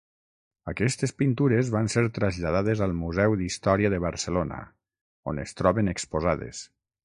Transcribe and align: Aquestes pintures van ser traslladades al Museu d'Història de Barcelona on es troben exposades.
Aquestes 0.71 1.11
pintures 1.21 1.69
van 1.75 1.89
ser 1.95 2.03
traslladades 2.15 2.81
al 2.87 2.97
Museu 3.03 3.37
d'Història 3.43 3.93
de 3.95 4.01
Barcelona 4.09 4.61
on 5.33 5.47
es 5.49 5.57
troben 5.63 5.97
exposades. 5.97 6.69